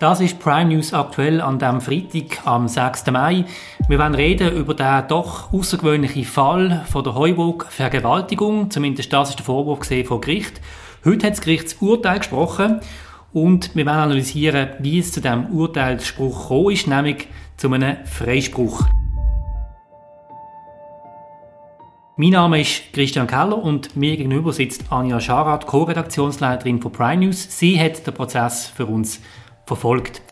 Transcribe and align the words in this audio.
Das 0.00 0.20
ist 0.20 0.38
Prime 0.38 0.72
News 0.72 0.94
aktuell 0.94 1.40
an 1.40 1.58
dem 1.58 1.80
Freitag 1.80 2.46
am 2.46 2.68
6. 2.68 3.06
Mai. 3.10 3.44
Wir 3.88 3.98
werden 3.98 4.14
reden 4.14 4.56
über 4.56 4.72
den 4.72 5.08
doch 5.08 5.52
außergewöhnlichen 5.52 6.24
Fall 6.24 6.84
von 6.88 7.02
der 7.02 7.16
Heuburg 7.16 7.66
Vergewaltigung. 7.68 8.70
Zumindest 8.70 9.12
das 9.12 9.30
ist 9.30 9.40
der 9.40 9.44
Vorwurf 9.44 9.80
gesehen 9.80 10.06
vor 10.06 10.20
Gericht. 10.20 10.60
Heute 11.04 11.26
hat 11.26 11.32
das 11.32 11.40
Gericht 11.40 11.64
das 11.64 11.74
Urteil 11.80 12.18
gesprochen 12.18 12.78
und 13.32 13.74
wir 13.74 13.86
werden 13.86 13.98
analysieren, 13.98 14.68
wie 14.78 15.00
es 15.00 15.10
zu 15.10 15.20
dem 15.20 15.46
Urteilsspruch 15.46 16.42
gekommen 16.42 16.70
ist, 16.70 16.86
nämlich 16.86 17.26
zu 17.56 17.72
einem 17.72 17.96
Freispruch. 18.04 18.84
Mein 22.16 22.30
Name 22.30 22.60
ist 22.60 22.92
Christian 22.92 23.26
Keller 23.26 23.58
und 23.58 23.96
mir 23.96 24.16
gegenüber 24.16 24.52
sitzt 24.52 24.92
Anja 24.92 25.18
Scharat, 25.18 25.66
Co-Redaktionsleiterin 25.66 26.80
von 26.80 26.92
Prime 26.92 27.24
News. 27.24 27.46
Sie 27.48 27.80
hat 27.80 28.06
den 28.06 28.14
Prozess 28.14 28.68
für 28.68 28.86
uns 28.86 29.20
verfolgt. 29.68 30.22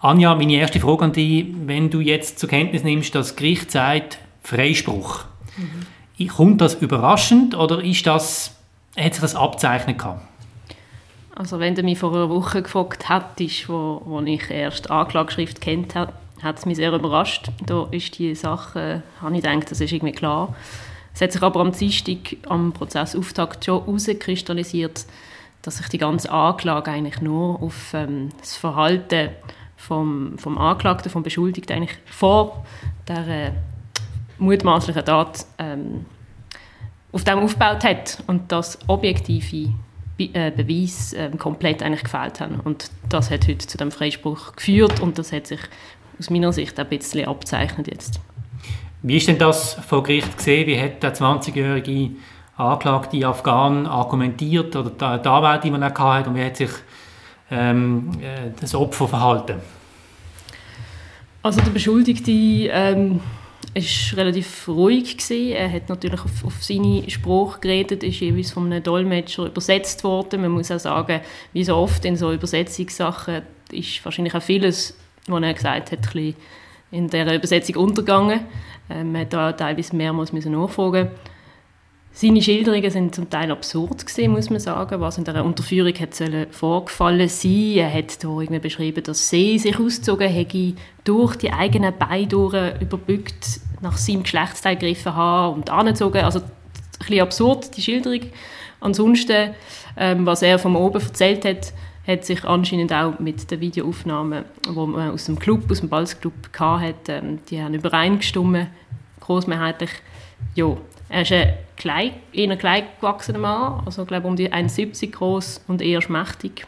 Anja, 0.00 0.34
meine 0.34 0.54
erste 0.54 0.80
Frage 0.80 1.04
an 1.04 1.12
dich. 1.12 1.46
Wenn 1.64 1.88
du 1.88 2.00
jetzt 2.00 2.40
zur 2.40 2.48
Kenntnis 2.48 2.82
nimmst, 2.82 3.14
dass 3.14 3.28
das 3.28 3.36
Gericht 3.36 3.70
sagt, 3.70 4.18
Freispruch, 4.42 5.24
mhm. 6.18 6.26
kommt 6.26 6.60
das 6.60 6.74
überraschend 6.74 7.54
oder 7.54 7.84
ist 7.84 8.04
das, 8.04 8.56
hat 8.98 9.14
sich 9.14 9.20
das 9.20 9.36
abzeichnet 9.36 9.98
gehabt? 9.98 10.26
Also 11.36 11.60
wenn 11.60 11.76
du 11.76 11.84
mich 11.84 12.00
vor 12.00 12.12
einer 12.12 12.28
Woche 12.28 12.62
gefragt 12.62 13.08
hättest, 13.08 13.68
wo, 13.68 14.02
wo 14.04 14.20
ich 14.22 14.50
erst 14.50 14.90
Anklageschrift 14.90 15.60
kennt 15.60 15.94
habe, 15.94 16.12
hat 16.42 16.58
es 16.58 16.66
mich 16.66 16.76
sehr 16.76 16.92
überrascht. 16.92 17.52
Da 17.64 17.86
ist 17.92 18.18
die 18.18 18.34
Sache, 18.34 19.04
habe 19.20 19.36
ich 19.36 19.42
gedacht, 19.42 19.70
das 19.70 19.80
ist 19.80 19.92
irgendwie 19.92 20.12
klar. 20.12 20.54
Es 21.14 21.20
hat 21.20 21.32
sich 21.32 21.42
aber 21.42 21.60
am 21.60 21.72
Dienstag 21.72 22.36
am 22.48 22.72
Prozessauftakt 22.72 23.64
schon 23.64 23.84
herauskristallisiert, 23.84 25.04
dass 25.62 25.76
sich 25.76 25.88
die 25.88 25.98
ganze 25.98 26.30
Anklage 26.30 26.90
eigentlich 26.90 27.20
nur 27.20 27.62
auf 27.62 27.94
ähm, 27.94 28.30
das 28.40 28.56
Verhalten 28.56 29.30
vom, 29.76 30.38
vom 30.38 30.58
Anklagten, 30.58 31.10
vom 31.10 31.22
Beschuldigten 31.22 31.76
eigentlich 31.76 31.98
vor 32.06 32.64
der 33.08 33.26
äh, 33.28 33.52
mutmaßlichen 34.38 35.04
Tat 35.04 35.46
ähm, 35.58 36.06
auf 37.12 37.24
dem 37.24 37.38
aufgebaut 37.40 37.84
hat 37.84 38.22
und 38.26 38.50
dass 38.50 38.78
objektive 38.88 39.72
Be 40.16 40.30
äh, 40.32 40.50
Beweise 40.50 41.16
äh, 41.16 41.30
komplett 41.36 41.82
eigentlich 41.82 42.04
gefehlt 42.04 42.40
haben. 42.40 42.60
Und 42.60 42.90
das 43.08 43.30
hat 43.30 43.46
heute 43.48 43.66
zu 43.66 43.76
dem 43.76 43.90
Freispruch 43.90 44.56
geführt 44.56 45.00
und 45.00 45.18
das 45.18 45.32
hat 45.32 45.46
sich 45.46 45.60
aus 46.18 46.30
meiner 46.30 46.52
Sicht 46.52 46.78
ein 46.78 46.88
bisschen 46.88 47.26
abzeichnet 47.26 47.88
jetzt. 47.88 48.20
Wie 49.02 49.16
ist 49.16 49.26
denn 49.26 49.38
das 49.38 49.74
vor 49.74 50.04
Gericht 50.04 50.36
gesehen? 50.36 50.66
Wie 50.68 50.80
hat 50.80 51.02
der 51.02 51.14
20-jährige 51.14 52.10
Anklagte 52.56 53.26
Afghan 53.26 53.86
argumentiert 53.86 54.76
oder 54.76 54.90
die, 54.90 55.28
Anwalt, 55.28 55.64
die 55.64 55.70
man 55.70 55.82
hatte, 55.82 56.30
und 56.30 56.36
wie 56.36 56.44
hat 56.44 56.56
sich 56.56 56.70
ähm, 57.50 58.12
äh, 58.20 58.50
das 58.60 58.74
Opfer 58.74 59.08
verhalten? 59.08 59.56
Also 61.42 61.60
der 61.60 61.70
Beschuldigte 61.72 62.30
ähm, 62.30 63.18
ist 63.74 64.16
relativ 64.16 64.68
ruhig 64.68 65.16
gewesen. 65.16 65.52
Er 65.52 65.72
hat 65.72 65.88
natürlich 65.88 66.20
auf, 66.20 66.44
auf 66.44 66.62
seine 66.62 67.10
Sprache 67.10 67.58
geredet, 67.58 68.04
ist 68.04 68.20
jeweils 68.20 68.52
von 68.52 68.66
einem 68.66 68.84
Dolmetscher 68.84 69.46
übersetzt 69.46 70.04
worden. 70.04 70.42
Man 70.42 70.52
muss 70.52 70.70
auch 70.70 70.78
sagen, 70.78 71.20
wie 71.52 71.64
so 71.64 71.74
oft 71.74 72.04
in 72.04 72.16
so 72.16 72.32
Übersetzungssachen 72.32 73.42
ist 73.72 74.04
wahrscheinlich 74.04 74.34
auch 74.36 74.42
vieles, 74.42 74.96
was 75.26 75.42
er 75.42 75.54
gesagt 75.54 75.90
hat, 75.90 75.98
ein 75.98 76.02
bisschen 76.02 76.34
in 76.92 77.08
der 77.08 77.34
Übersetzung 77.34 77.76
untergegangen. 77.76 78.40
Ähm, 78.88 79.10
man 79.10 79.22
hat 79.22 79.32
da 79.32 79.52
teilweise 79.52 79.96
mehrmals 79.96 80.32
nachfragen 80.32 81.10
seine 82.14 82.42
Schilderungen 82.42 82.90
sind 82.90 83.14
zum 83.14 83.30
Teil 83.30 83.50
absurd 83.50 84.06
gewesen, 84.06 84.32
muss 84.32 84.50
man 84.50 84.60
sagen, 84.60 85.00
was 85.00 85.16
in 85.16 85.24
der 85.24 85.42
Unterführung 85.44 85.94
hat 85.94 86.14
vorgefallen 86.50 87.28
sein. 87.28 87.72
Er 87.76 87.92
hat 87.92 88.22
da 88.22 88.28
irgendwie 88.28 88.58
beschrieben, 88.58 89.02
dass 89.02 89.30
sie 89.30 89.58
sich 89.58 89.78
ausgezogen 89.78 90.28
hätte, 90.28 90.74
durch 91.04 91.36
die 91.36 91.52
eigenen 91.52 91.96
Beine 91.96 92.26
durch, 92.26 92.54
überbückt, 92.80 93.60
nach 93.80 93.96
seinem 93.96 94.24
Geschlechtsteil 94.24 94.76
gegriffen 94.76 95.14
haben 95.14 95.56
und 95.56 95.70
angezogen. 95.70 96.18
Also 96.18 96.40
ein 96.40 96.44
bisschen 96.98 97.20
absurd, 97.22 97.76
die 97.76 97.82
Schilderung. 97.82 98.20
Ansonsten, 98.80 99.54
ähm, 99.96 100.26
was 100.26 100.42
er 100.42 100.58
vom 100.58 100.76
oben 100.76 101.00
erzählt 101.00 101.46
hat, 101.46 101.72
hat 102.06 102.24
sich 102.24 102.44
anscheinend 102.44 102.92
auch 102.92 103.18
mit 103.18 103.50
den 103.50 103.60
Videoaufnahmen, 103.60 104.44
die 104.66 104.70
man 104.72 105.10
aus 105.10 105.26
dem 105.26 105.38
Club, 105.38 105.70
aus 105.70 105.80
dem 105.80 105.88
Balzclub 105.88 106.32
hatte, 106.58 107.12
ähm, 107.12 107.38
die 107.48 107.62
haben 107.62 107.74
übereingestimmt, 107.74 108.68
großmehrheitlich. 109.20 109.90
Ja, 110.54 110.76
er 111.08 111.22
ist 111.22 111.32
ein 111.32 111.54
klein, 111.76 112.14
eher 112.32 112.56
klein 112.56 112.84
gewachsener 113.00 113.38
Mann, 113.38 113.82
also 113.84 114.04
glaube 114.04 114.26
um 114.26 114.36
die 114.36 114.52
1,70 114.52 115.12
groß 115.12 115.64
und 115.68 115.82
eher 115.82 116.02
schmächtig. 116.02 116.66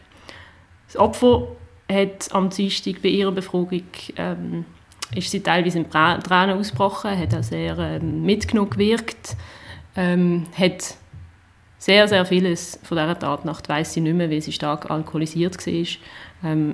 Das 0.87 0.97
Opfer 0.97 1.47
hat 1.91 2.33
am 2.33 2.49
Dienstag 2.49 3.01
bei 3.01 3.09
ihrer 3.09 3.31
Befragung 3.31 3.83
ähm, 4.15 4.65
ist 5.13 5.31
sie 5.31 5.41
teilweise 5.41 5.79
in 5.79 5.89
Tränen 5.89 6.57
ausgebrochen, 6.57 7.17
hat 7.17 7.35
auch 7.35 7.43
sehr 7.43 7.77
ähm, 7.77 8.23
mitgenommen 8.23 8.69
gewirkt, 8.69 9.35
ähm, 9.95 10.45
hat 10.57 10.95
sehr, 11.85 12.07
sehr 12.07 12.25
vieles 12.25 12.79
von 12.81 12.97
dieser 12.97 13.19
Tatnacht 13.19 13.69
weiß 13.69 13.93
sie 13.93 14.01
nicht 14.01 14.15
mehr, 14.15 14.31
weil 14.31 14.41
sie 14.41 14.51
stark 14.51 14.89
alkoholisiert 14.89 15.67
war. 15.67 15.85
Ähm, 16.43 16.73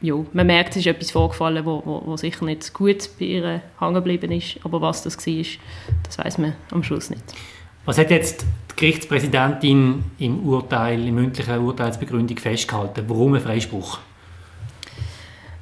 ja, 0.00 0.14
man 0.32 0.46
merkt, 0.46 0.70
es 0.70 0.76
ist 0.76 0.86
etwas 0.86 1.10
vorgefallen, 1.10 1.64
wo, 1.64 1.82
wo, 1.84 2.02
wo 2.04 2.16
sicher 2.16 2.44
nicht 2.44 2.72
gut 2.72 3.10
bei 3.18 3.24
ihr 3.24 3.62
hängen 3.80 3.94
geblieben 3.94 4.30
ist, 4.30 4.60
aber 4.62 4.80
was 4.80 5.02
das 5.02 5.18
war, 5.18 5.44
das 6.04 6.16
weiß 6.16 6.38
man 6.38 6.52
am 6.70 6.84
Schluss 6.84 7.10
nicht. 7.10 7.24
Was 7.86 7.98
hat 7.98 8.12
jetzt 8.12 8.46
die 8.70 8.76
Gerichtspräsidentin 8.76 10.04
im 10.20 10.46
Urteil, 10.46 11.08
im 11.08 11.16
mündlichen 11.16 11.58
Urteilsbegründung 11.58 12.36
festgehalten? 12.36 13.02
Warum 13.08 13.34
ein 13.34 13.40
Freispruch? 13.40 13.98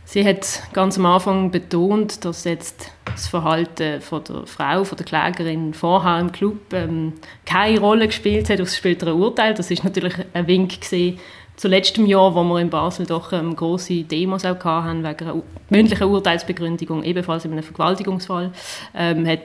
Sie 0.05 0.27
hat 0.27 0.63
ganz 0.75 0.99
am 0.99 1.07
Anfang 1.07 1.51
betont, 1.51 2.27
dass 2.27 2.45
jetzt 2.45 2.93
das 3.13 3.29
Verhalten 3.29 4.01
von 4.01 4.25
der 4.25 4.47
Frau, 4.47 4.85
von 4.85 4.97
der 4.97 5.07
Klägerin 5.07 5.75
vorher 5.75 6.19
im 6.21 6.33
Club 6.33 6.73
ähm, 6.73 7.15
keine 7.45 7.81
Rolle 7.81 8.07
gespielt 8.07 8.49
hat 8.51 8.61
auf 8.61 8.69
das 8.69 8.77
spätere 8.77 9.15
Urteil. 9.15 9.55
Das 9.55 9.71
ist 9.71 9.85
natürlich 9.85 10.15
ein 10.33 10.47
Wink 10.47 10.81
gewesen, 10.81 11.19
zu 11.57 11.69
letztem 11.69 12.07
Jahr, 12.07 12.35
wo 12.35 12.43
wir 12.43 12.59
in 12.59 12.71
Basel 12.71 13.05
doch 13.05 13.33
ähm, 13.35 13.55
große 13.55 14.05
Demos 14.05 14.47
auch 14.47 14.65
hatten, 14.65 15.05
wegen 15.05 15.29
einer 15.29 15.43
mündlichen 15.69 16.07
Urteilsbegründigung, 16.07 17.05
ebenfalls 17.05 17.45
in 17.45 17.53
einem 17.53 17.63
Vergewaltigungsfall, 17.63 18.53
ähm, 18.95 19.27
hat 19.27 19.41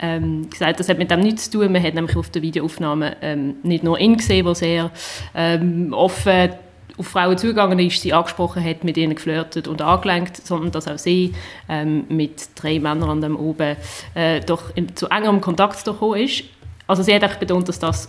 ähm, 0.00 0.50
gesagt, 0.50 0.80
das 0.80 0.88
hat 0.88 0.98
mit 0.98 1.10
dem 1.10 1.20
nichts 1.20 1.48
zu 1.48 1.58
tun. 1.58 1.72
Man 1.72 1.82
hat 1.82 1.94
nämlich 1.94 2.16
auf 2.16 2.30
der 2.30 2.42
Videoaufnahme 2.42 3.16
ähm, 3.22 3.54
nicht 3.62 3.84
nur 3.84 3.98
ihn 3.98 4.16
gesehen, 4.16 4.44
der 4.44 4.54
sehr 4.54 4.90
ähm, 5.34 5.92
offen 5.92 6.50
auf 6.98 7.08
Frauen 7.08 7.36
zugegangen 7.36 7.78
ist, 7.78 8.00
sie 8.00 8.12
angesprochen 8.12 8.64
hat, 8.64 8.84
mit 8.84 8.96
ihnen 8.96 9.14
geflirtet 9.14 9.68
und 9.68 9.82
angelenkt, 9.82 10.36
sondern 10.36 10.70
dass 10.70 10.88
auch 10.88 10.98
sie 10.98 11.34
ähm, 11.68 12.04
mit 12.08 12.48
drei 12.54 12.78
Männern 12.78 13.10
an 13.10 13.20
dem 13.20 13.36
oben 13.36 13.76
äh, 14.14 14.40
doch 14.40 14.74
in, 14.74 14.94
zu 14.96 15.08
engerem 15.08 15.40
Kontakt 15.40 15.84
gekommen 15.84 16.20
ist. 16.20 16.44
Also 16.86 17.02
sie 17.02 17.14
hat 17.14 17.24
auch 17.24 17.36
betont, 17.36 17.68
dass 17.68 17.78
das 17.78 18.08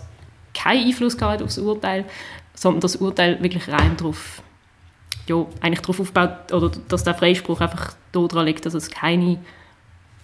keinen 0.54 0.86
Einfluss 0.86 1.16
gehabt 1.16 1.42
auf 1.42 1.48
das 1.48 1.58
Urteil, 1.58 2.04
sondern 2.54 2.80
das 2.80 2.96
Urteil 2.96 3.42
wirklich 3.42 3.68
rein 3.68 3.96
darauf 3.96 4.42
ja, 5.28 5.44
eigentlich 5.60 5.80
darauf 5.80 6.00
aufbaut, 6.00 6.52
oder 6.52 6.70
dass 6.88 7.04
der 7.04 7.14
Freispruch 7.14 7.60
einfach 7.60 7.94
daran 8.12 8.46
liegt, 8.46 8.64
dass 8.64 8.74
es 8.74 8.90
keine 8.90 9.38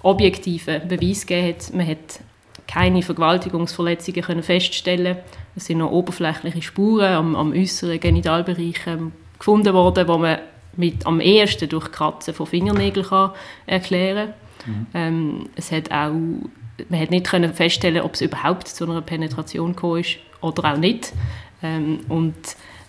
objektiven 0.02 0.88
Beweise 0.88 1.26
gegeben 1.26 1.48
hat. 1.48 1.74
Man 1.74 1.86
hat 1.86 2.20
keine 2.66 3.02
Vergewaltigungsverletzungen 3.02 4.22
können 4.22 4.42
feststellen 4.42 5.18
Es 5.56 5.66
sind 5.66 5.78
noch 5.78 5.90
oberflächliche 5.90 6.62
Spuren 6.62 7.12
am, 7.12 7.36
am 7.36 7.52
äußeren 7.52 8.00
Genitalbereich 8.00 8.86
ähm, 8.86 9.12
gefunden 9.38 9.72
worden, 9.72 10.08
wo 10.08 10.18
man 10.18 10.38
mit 10.76 11.06
am 11.06 11.20
ehesten 11.20 11.68
durch 11.68 11.92
Kratzen 11.92 12.34
von 12.34 12.46
Fingernägeln 12.46 13.06
kann 13.06 13.30
erklären 13.66 14.34
mhm. 14.66 14.86
ähm, 14.92 15.48
es 15.54 15.70
hat 15.70 15.92
auch 15.92 16.12
man 16.88 17.00
hat 17.00 17.10
nicht 17.10 17.26
können 17.26 17.54
feststellen, 17.54 18.02
ob 18.02 18.14
es 18.14 18.20
überhaupt 18.20 18.68
zu 18.68 18.84
einer 18.84 19.00
Penetration 19.00 19.74
gekommen 19.74 20.00
ist 20.00 20.16
oder 20.40 20.72
auch 20.72 20.76
nicht. 20.76 21.12
Ähm, 21.62 22.00
und 22.08 22.34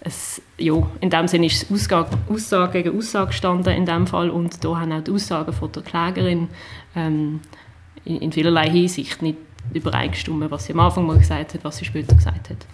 es, 0.01 0.41
ja, 0.57 0.73
in 1.01 1.09
dem 1.09 1.27
Sinne 1.27 1.47
ist 1.47 1.63
es 1.63 1.71
Aussage, 1.71 2.17
Aussage 2.29 2.83
gegen 2.83 2.97
Aussage 2.97 3.27
gestanden 3.27 3.73
in 3.73 3.85
dem 3.85 4.07
Fall 4.07 4.29
und 4.29 4.63
da 4.63 4.79
haben 4.79 4.91
auch 4.91 5.03
die 5.03 5.11
Aussagen 5.11 5.53
von 5.53 5.71
der 5.71 5.83
Klägerin 5.83 6.49
ähm, 6.95 7.41
in, 8.03 8.17
in, 8.17 8.31
vielerlei 8.31 8.69
Hinsicht 8.69 9.21
nicht 9.21 9.37
übereingestimmt, 9.73 10.49
was 10.51 10.65
sie 10.65 10.73
am 10.73 10.79
Anfang 10.79 11.05
mal 11.05 11.17
gesagt 11.17 11.53
hat, 11.53 11.63
was 11.63 11.77
sie 11.77 11.85
später 11.85 12.15
gesagt 12.15 12.49
hat. 12.49 12.65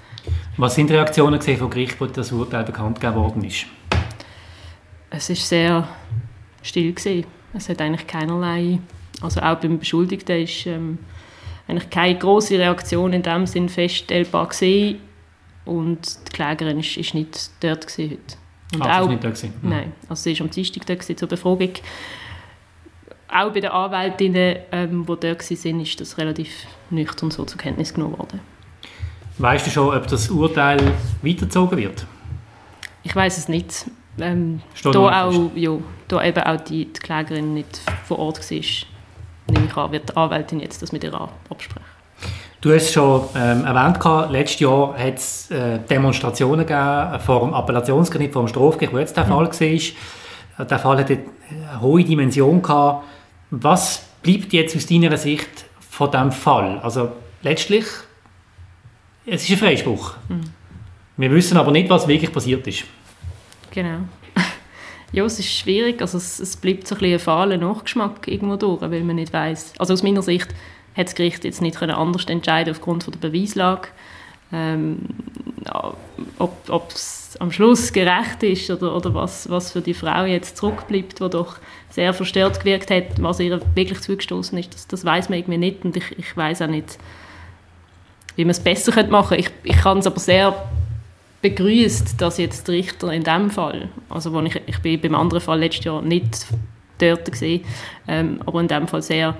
Was 0.57 0.75
sind 0.75 0.89
die 0.89 0.93
Reaktionen 0.93 1.41
vom 1.41 1.69
Gericht, 1.69 1.99
wo 1.99 2.05
das 2.05 2.31
Urteil 2.31 2.63
bekannt 2.63 2.99
gegeben 2.99 3.15
worden 3.17 3.43
ist? 3.43 3.65
Es 5.09 5.29
ist 5.29 5.47
sehr 5.47 5.87
still 6.61 6.93
gewesen. 6.93 7.25
Es 7.53 7.67
hat 7.67 7.81
eigentlich 7.81 8.07
keinerlei, 8.07 8.79
also 9.21 9.41
auch 9.41 9.55
beim 9.55 9.79
Beschuldigten 9.79 10.41
ist 10.41 10.65
ähm, 10.67 10.99
eigentlich 11.67 11.89
keine 11.89 12.17
große 12.17 12.57
Reaktion 12.57 13.13
in 13.13 13.21
dem 13.21 13.45
Sinn 13.45 13.69
feststellbar 13.69 14.47
gesehen 14.47 14.99
und 15.65 16.17
die 16.27 16.31
Klägerin 16.31 16.79
ist, 16.79 16.97
ist 16.97 17.13
nicht 17.13 17.51
dort 17.61 17.87
gewesen 17.87 18.11
heute. 18.11 18.37
Und 18.73 18.81
ah, 18.83 19.01
auch, 19.01 19.09
nicht 19.09 19.23
dort 19.23 19.35
gewesen? 19.35 19.53
Nein, 19.61 19.91
also 20.07 20.23
sie 20.23 20.39
war 20.39 20.45
am 20.45 20.51
Dienstag 20.51 20.85
dort 20.85 21.03
zur 21.03 21.27
Befragung. 21.27 21.73
Auch 23.31 23.51
bei 23.51 23.59
den 23.59 23.71
Anwältinnen, 23.71 24.57
ähm, 24.71 25.05
die 25.05 25.15
dort 25.15 25.49
waren, 25.49 25.79
ist 25.79 26.01
das 26.01 26.17
relativ 26.17 26.49
nüchtern 26.89 27.31
so 27.31 27.45
zur 27.45 27.57
Kenntnis 27.57 27.93
genommen 27.93 28.17
worden. 28.17 28.39
Weißt 29.37 29.65
du 29.65 29.71
schon, 29.71 29.95
ob 29.95 30.07
das 30.07 30.29
Urteil 30.29 30.79
weitergezogen 31.21 31.77
wird? 31.77 32.05
Ich 33.03 33.15
weiß 33.15 33.37
es 33.37 33.47
nicht. 33.47 33.85
Ähm, 34.19 34.61
da, 34.83 35.25
auch, 35.25 35.51
ja, 35.55 35.77
da 36.07 36.23
eben 36.23 36.43
auch 36.43 36.61
die, 36.61 36.85
die 36.85 36.99
Klägerin 36.99 37.53
nicht 37.53 37.81
vor 38.05 38.19
Ort 38.19 38.39
war, 38.39 38.59
nehme 39.47 39.65
ich 39.65 39.77
an, 39.77 39.91
wird 39.91 40.09
die 40.09 40.17
Anwältin 40.17 40.59
jetzt 40.59 40.81
das 40.81 40.91
mit 40.91 41.03
ihr 41.03 41.13
absprechen. 41.49 41.85
Du 42.59 42.71
hast 42.71 42.83
es 42.83 42.93
schon 42.93 43.23
ähm, 43.35 43.65
erwähnt, 43.65 44.31
letztes 44.31 44.59
Jahr 44.59 44.95
hat 44.95 45.15
es 45.15 45.49
äh, 45.49 45.79
Demonstrationen 45.79 46.65
gegeben 46.65 47.19
vor 47.25 47.39
dem 47.39 47.53
Appellationsgericht, 47.55 48.33
vor 48.33 48.43
dem 48.43 48.49
Strafgericht, 48.49 48.93
wo 48.93 48.99
jetzt 48.99 49.17
der 49.17 49.23
mhm. 49.23 49.29
Fall 49.29 49.45
war. 49.45 50.65
Der 50.67 50.79
Fall 50.79 50.97
hatte 50.99 51.19
eine 51.49 51.81
hohe 51.81 52.03
Dimension. 52.03 52.61
Gehabt. 52.61 53.03
Was 53.51 54.05
bleibt 54.23 54.53
jetzt 54.53 54.75
aus 54.75 54.87
deiner 54.87 55.15
Sicht 55.17 55.65
von 55.79 56.09
diesem 56.09 56.31
Fall? 56.31 56.79
Also 56.79 57.11
letztlich, 57.43 57.85
es 59.25 59.43
ist 59.43 59.51
ein 59.51 59.57
Freispruch. 59.57 60.13
Mhm. 60.29 60.43
Wir 61.17 61.31
wissen 61.31 61.57
aber 61.57 61.71
nicht, 61.71 61.89
was 61.89 62.07
wirklich 62.07 62.31
passiert 62.31 62.65
ist. 62.65 62.85
Genau. 63.69 63.99
Ja, 65.13 65.25
es 65.25 65.39
ist 65.39 65.53
schwierig. 65.53 65.99
Also 66.01 66.17
es, 66.17 66.39
es 66.39 66.55
bleibt 66.55 66.87
so 66.87 66.95
ein, 66.95 66.99
bisschen 66.99 67.15
ein 67.15 67.19
fahler 67.19 67.57
Nachgeschmack 67.57 68.29
irgendwo 68.29 68.55
durch, 68.55 68.79
weil 68.79 69.03
man 69.03 69.17
nicht 69.17 69.33
weiß. 69.33 69.73
Also 69.77 69.91
aus 69.91 70.03
meiner 70.03 70.21
Sicht 70.21 70.47
hat 70.95 71.07
das 71.07 71.15
Gericht 71.15 71.43
jetzt 71.43 71.61
nicht 71.61 71.81
anders 71.83 72.23
entscheiden 72.27 72.73
aufgrund 72.73 73.03
von 73.03 73.11
der 73.11 73.19
Beweislage. 73.19 73.89
Ähm, 74.53 74.99
ob 76.37 76.91
es 76.91 77.37
am 77.39 77.51
Schluss 77.51 77.93
gerecht 77.93 78.43
ist 78.43 78.69
oder, 78.69 78.95
oder 78.95 79.13
was, 79.13 79.49
was 79.49 79.71
für 79.71 79.81
die 79.81 79.93
Frau 79.93 80.25
jetzt 80.25 80.57
zurückbleibt, 80.57 81.19
die 81.19 81.29
doch 81.29 81.57
sehr 81.89 82.13
verstört 82.13 82.59
gewirkt 82.59 82.91
hat, 82.91 83.21
was 83.21 83.39
ihr 83.39 83.61
wirklich 83.75 84.01
zugestoßen 84.01 84.57
ist, 84.57 84.73
das, 84.73 84.87
das 84.87 85.05
weiß 85.05 85.29
man 85.29 85.39
irgendwie 85.39 85.57
nicht 85.57 85.85
und 85.85 85.95
ich, 85.95 86.17
ich 86.17 86.35
weiß 86.35 86.61
auch 86.63 86.67
nicht, 86.67 86.97
wie 88.35 88.45
man 88.45 88.51
es 88.51 88.59
besser 88.59 88.91
machen 89.07 89.37
könnte. 89.37 89.51
Ich, 89.63 89.71
ich 89.75 89.81
kann 89.81 89.99
es 89.99 90.07
aber 90.07 90.19
sehr 90.19 90.69
begrüßt, 91.41 92.21
dass 92.21 92.37
jetzt 92.37 92.67
der 92.67 92.75
Richter 92.75 93.11
in 93.11 93.23
dem 93.23 93.49
Fall, 93.49 93.89
also 94.09 94.31
wo 94.33 94.41
ich, 94.41 94.61
ich 94.65 94.79
bin 94.79 95.01
beim 95.01 95.15
anderen 95.15 95.41
Fall 95.41 95.59
letztes 95.59 95.85
Jahr 95.85 96.01
nicht 96.01 96.45
dort 96.99 97.31
gesehen, 97.31 97.65
ähm, 98.07 98.39
aber 98.45 98.61
in 98.61 98.67
dem 98.67 98.87
Fall 98.87 99.01
sehr 99.01 99.35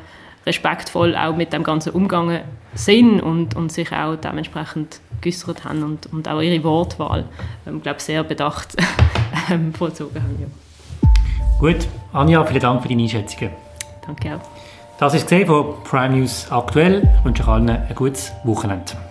respektvoll 0.45 1.15
auch 1.15 1.35
mit 1.35 1.53
dem 1.53 1.63
ganzen 1.63 1.91
umgegangen 1.91 2.41
sind 2.73 3.21
und, 3.21 3.55
und 3.55 3.71
sich 3.71 3.91
auch 3.91 4.15
dementsprechend 4.15 4.99
geäußert 5.21 5.63
haben 5.65 5.83
und, 5.83 6.11
und 6.11 6.27
auch 6.27 6.41
ihre 6.41 6.63
Wortwahl, 6.63 7.25
ähm, 7.67 7.81
glaube 7.81 7.99
sehr 7.99 8.23
bedacht 8.23 8.75
ähm, 9.51 9.73
vollzogen 9.73 10.21
haben. 10.21 10.37
Ja. 10.39 10.47
Gut, 11.59 11.87
Anja, 12.13 12.43
vielen 12.45 12.59
Dank 12.59 12.81
für 12.81 12.89
deine 12.89 13.03
Einschätzungen. 13.03 13.51
Danke 14.05 14.35
auch. 14.35 14.41
Das 14.99 15.13
ist 15.13 15.27
gesehen 15.27 15.47
von 15.47 15.83
Prime 15.83 16.17
News 16.17 16.47
aktuell. 16.51 17.07
Ich 17.17 17.25
wünsche 17.25 17.43
euch 17.43 17.49
allen 17.49 17.69
ein 17.69 17.95
gutes 17.95 18.31
Wochenende. 18.43 19.10